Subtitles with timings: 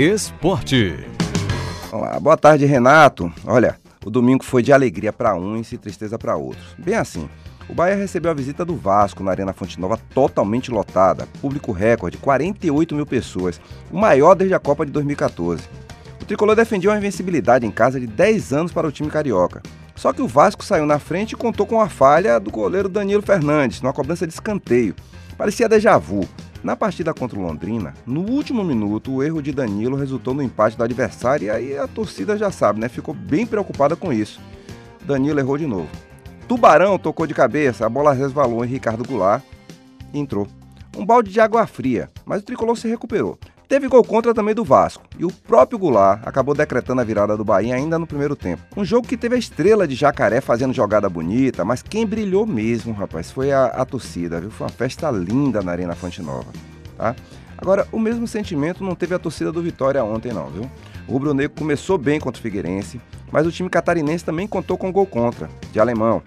[0.00, 0.94] Esporte.
[1.90, 3.32] Olá, boa tarde, Renato.
[3.44, 6.76] Olha, o domingo foi de alegria para uns e tristeza para outros.
[6.78, 7.28] Bem assim.
[7.68, 12.16] O Bahia recebeu a visita do Vasco na Arena Fonte Nova totalmente lotada, público recorde,
[12.16, 15.64] 48 mil pessoas, o maior desde a Copa de 2014.
[16.22, 19.60] O tricolor defendia uma invencibilidade em casa de 10 anos para o time carioca.
[19.96, 23.20] Só que o Vasco saiu na frente e contou com a falha do goleiro Danilo
[23.20, 24.94] Fernandes, numa cobrança de escanteio.
[25.36, 26.20] Parecia déjà vu.
[26.62, 30.76] Na partida contra o Londrina, no último minuto, o erro de Danilo resultou no empate
[30.76, 32.88] do adversário e aí a torcida já sabe, né?
[32.88, 34.40] Ficou bem preocupada com isso.
[35.04, 35.88] Danilo errou de novo.
[36.48, 39.42] Tubarão tocou de cabeça, a bola resvalou em Ricardo Goulart
[40.12, 40.48] e entrou.
[40.96, 43.38] Um balde de água fria, mas o tricolor se recuperou.
[43.68, 47.44] Teve gol contra também do Vasco, e o próprio Goulart acabou decretando a virada do
[47.44, 48.62] Bahia ainda no primeiro tempo.
[48.74, 52.94] Um jogo que teve a estrela de Jacaré fazendo jogada bonita, mas quem brilhou mesmo,
[52.94, 54.50] rapaz, foi a, a torcida, viu?
[54.50, 56.46] Foi uma festa linda na Arena Fonte Nova,
[56.96, 57.14] tá?
[57.58, 60.70] Agora, o mesmo sentimento não teve a torcida do Vitória ontem não, viu?
[61.06, 62.98] O Rubro Negro começou bem contra o Figueirense,
[63.30, 66.22] mas o time catarinense também contou com gol contra, de alemão.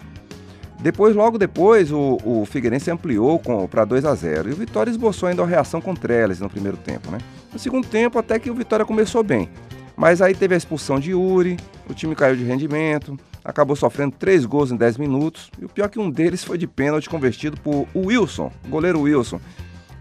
[0.82, 5.28] Depois, logo depois, o, o Figueirense ampliou para 2 a 0 e o Vitória esboçou
[5.28, 7.18] ainda a reação com Trellis no primeiro tempo, né?
[7.52, 9.48] No segundo tempo, até que o Vitória começou bem.
[9.96, 11.56] Mas aí teve a expulsão de Yuri,
[11.88, 15.84] o time caiu de rendimento, acabou sofrendo três gols em 10 minutos, e o pior
[15.84, 19.40] é que um deles foi de pênalti convertido por Wilson, goleiro Wilson.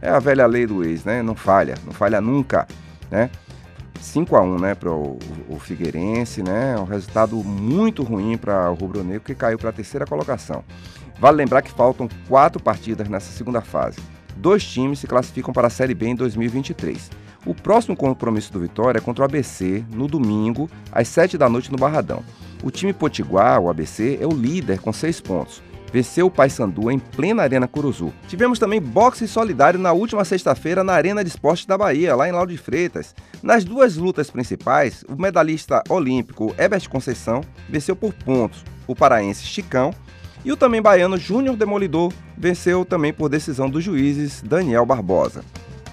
[0.01, 1.21] É a velha lei do ex, né?
[1.21, 2.67] Não falha, não falha nunca,
[3.11, 3.29] né?
[4.01, 6.75] 5 a 1 né, para o, o, Figueirense, né?
[6.77, 10.63] Um resultado muito ruim para o Rubro Negro que caiu para a terceira colocação.
[11.19, 13.99] Vale lembrar que faltam quatro partidas nessa segunda fase.
[14.35, 17.11] Dois times se classificam para a Série B em 2023.
[17.45, 21.71] O próximo compromisso do Vitória é contra o ABC no domingo, às 7 da noite
[21.71, 22.23] no Barradão.
[22.63, 25.61] O time Potiguar, o ABC, é o líder com seis pontos
[25.91, 28.13] venceu o Paysandu em plena Arena Curuzu.
[28.27, 32.31] Tivemos também boxe solidário na última sexta-feira na Arena de Esportes da Bahia, lá em
[32.31, 33.13] Lauro de Freitas.
[33.43, 39.93] Nas duas lutas principais, o medalhista olímpico Herbert Conceição venceu por pontos o paraense Chicão
[40.43, 45.43] e o também baiano Júnior Demolidor venceu também por decisão dos juízes Daniel Barbosa.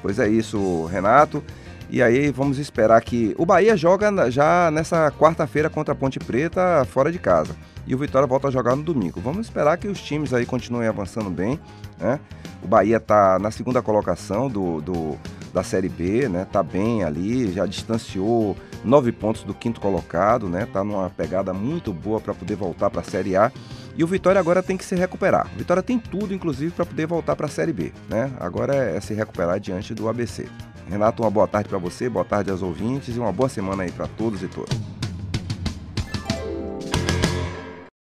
[0.01, 1.43] Pois é isso, Renato.
[1.91, 6.85] E aí vamos esperar que o Bahia joga já nessa quarta-feira contra a Ponte Preta
[6.85, 7.57] fora de casa
[7.87, 9.21] e o Vitória volta a jogar no domingo.
[9.21, 11.59] Vamos esperar que os times aí continuem avançando bem,
[11.99, 12.21] né?
[12.63, 15.17] O Bahia está na segunda colocação do, do,
[15.55, 16.45] da Série B, né?
[16.45, 18.55] Tá bem ali, já distanciou
[18.85, 20.69] nove pontos do quinto colocado, né?
[20.71, 23.51] Tá numa pegada muito boa para poder voltar para a Série A.
[23.97, 25.49] E o Vitória agora tem que se recuperar.
[25.55, 28.31] O Vitória tem tudo, inclusive, para poder voltar para a Série B, né?
[28.39, 30.47] Agora é, é se recuperar diante do ABC.
[30.89, 33.93] Renato, uma boa tarde para você, boa tarde aos ouvintes e uma boa semana aí
[33.93, 34.98] para todos e todas.